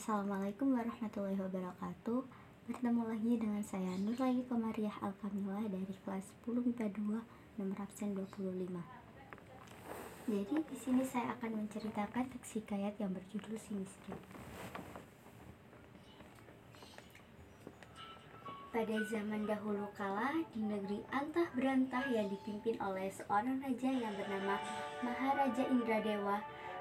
[0.00, 2.24] Assalamualaikum warahmatullahi wabarakatuh.
[2.64, 8.16] Bertemu lagi dengan saya Nur lagi Komariah Al-Kamilah dari kelas 10 MIPA 2 nomor absen
[8.16, 8.80] 25
[10.24, 14.16] Jadi di sini saya akan menceritakan teks hikayat yang berjudul Si Miskin
[18.72, 24.56] Pada zaman dahulu kala di negeri antah berantah yang dipimpin oleh seorang raja yang bernama
[25.04, 26.40] Maharaja Indradewa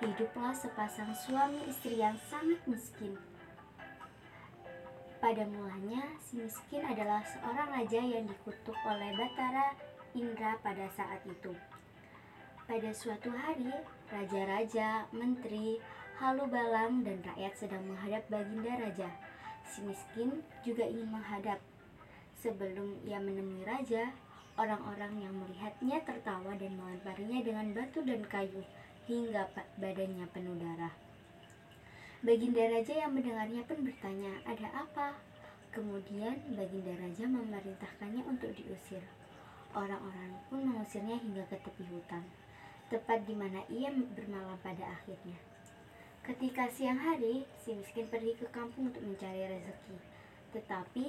[0.00, 3.20] hiduplah sepasang suami istri yang sangat miskin.
[5.20, 9.76] Pada mulanya, si miskin adalah seorang raja yang dikutuk oleh Batara
[10.16, 11.52] Indra pada saat itu.
[12.64, 13.68] Pada suatu hari,
[14.08, 15.76] raja-raja, menteri,
[16.16, 19.12] halu balang, dan rakyat sedang menghadap baginda raja.
[19.68, 21.60] Si miskin juga ingin menghadap.
[22.40, 24.08] Sebelum ia menemui raja,
[24.56, 28.64] orang-orang yang melihatnya tertawa dan melemparinya dengan batu dan kayu
[29.10, 30.94] hingga badannya penuh darah.
[32.22, 35.18] Baginda Raja yang mendengarnya pun bertanya, ada apa?
[35.74, 39.02] Kemudian Baginda Raja memerintahkannya untuk diusir.
[39.74, 42.22] Orang-orang pun mengusirnya hingga ke tepi hutan,
[42.86, 45.38] tepat di mana ia bermalam pada akhirnya.
[46.22, 49.98] Ketika siang hari, si miskin pergi ke kampung untuk mencari rezeki.
[50.54, 51.06] Tetapi,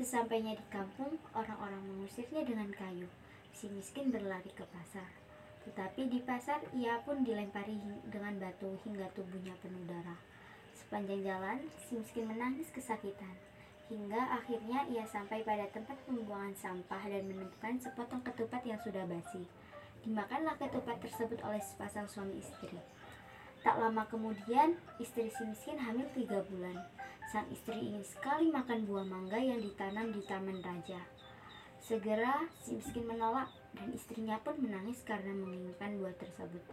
[0.00, 3.10] sesampainya di kampung, orang-orang mengusirnya dengan kayu.
[3.52, 5.24] Si miskin berlari ke pasar.
[5.64, 10.20] Tetapi di pasar ia pun dilempari dengan batu hingga tubuhnya penuh darah.
[10.76, 13.32] Sepanjang jalan, si miskin menangis kesakitan.
[13.88, 19.44] Hingga akhirnya ia sampai pada tempat pembuangan sampah dan menemukan sepotong ketupat yang sudah basi.
[20.04, 22.76] Dimakanlah ketupat tersebut oleh sepasang suami istri.
[23.64, 26.84] Tak lama kemudian, istri si miskin hamil tiga bulan.
[27.32, 31.00] Sang istri ingin sekali makan buah mangga yang ditanam di taman raja.
[31.84, 36.64] Segera si miskin menolak dan istrinya pun menangis karena menginginkan buah tersebut.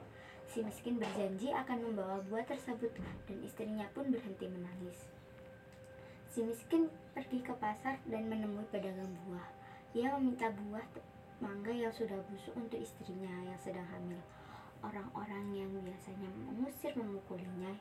[0.47, 2.95] Si miskin berjanji akan membawa buah tersebut
[3.27, 5.11] dan istrinya pun berhenti menangis.
[6.31, 9.51] Si miskin pergi ke pasar dan menemui pedagang buah.
[9.99, 10.87] Ia meminta buah
[11.43, 14.23] mangga yang sudah busuk untuk istrinya yang sedang hamil.
[14.79, 17.75] Orang-orang yang biasanya mengusir memukulinya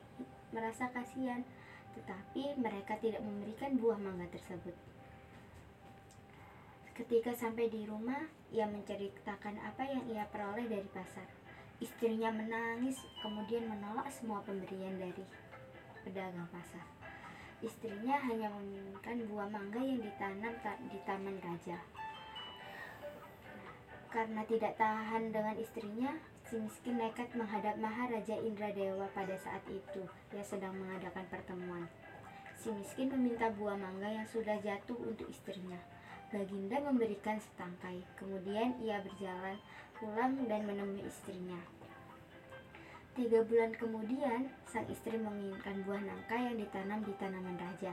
[0.51, 1.47] merasa kasihan,
[1.95, 4.75] tetapi mereka tidak memberikan buah mangga tersebut.
[7.01, 11.25] Ketika sampai di rumah, ia menceritakan apa yang ia peroleh dari pasar.
[11.81, 15.25] Istrinya menangis, kemudian menolak semua pemberian dari
[16.05, 16.85] pedagang pasar.
[17.65, 20.53] Istrinya hanya menginginkan buah mangga yang ditanam
[20.93, 21.81] di taman raja.
[24.13, 26.13] Karena tidak tahan dengan istrinya,
[26.45, 30.05] si miskin nekat menghadap Maharaja Indradewa pada saat itu.
[30.37, 31.89] Ia sedang mengadakan pertemuan.
[32.61, 35.81] Si miskin meminta buah mangga yang sudah jatuh untuk istrinya.
[36.31, 37.99] Baginda memberikan setangkai.
[38.15, 39.59] Kemudian ia berjalan
[39.99, 41.59] pulang dan menemui istrinya.
[43.11, 47.91] Tiga bulan kemudian, sang istri menginginkan buah nangka yang ditanam di tanaman raja.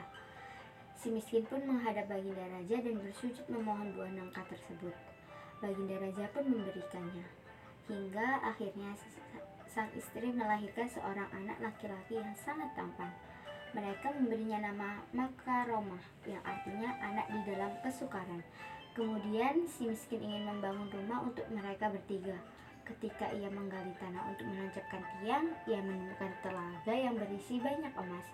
[0.95, 4.95] Si miskin pun menghadap Baginda Raja dan bersujud memohon buah nangka tersebut.
[5.59, 7.27] Baginda Raja pun memberikannya.
[7.91, 8.95] Hingga akhirnya
[9.67, 13.11] sang istri melahirkan seorang anak laki-laki yang sangat tampan.
[13.77, 18.41] Mereka memberinya nama Makaromah yang artinya anak di dalam kesukaran.
[18.97, 22.35] Kemudian si miskin ingin membangun rumah untuk mereka bertiga.
[22.89, 28.27] Ketika ia menggali tanah untuk menancapkan tiang, ia menemukan telaga yang berisi banyak emas.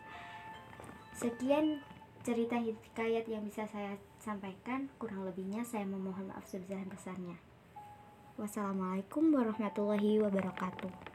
[1.19, 1.83] Sekian
[2.23, 4.89] cerita hikayat yang bisa saya sampaikan.
[4.97, 7.37] Kurang lebihnya saya memohon maaf sebesar-besarnya.
[8.35, 11.14] Wassalamualaikum warahmatullahi wabarakatuh.